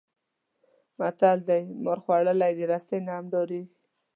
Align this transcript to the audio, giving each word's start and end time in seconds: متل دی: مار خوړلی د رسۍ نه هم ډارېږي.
متل 0.99 1.37
دی: 1.49 1.61
مار 1.83 1.99
خوړلی 2.03 2.51
د 2.57 2.61
رسۍ 2.71 2.97
نه 3.07 3.11
هم 3.17 3.25
ډارېږي. 3.31 3.67